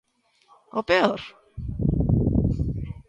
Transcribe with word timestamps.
O 0.79 0.81
peor? 0.89 1.19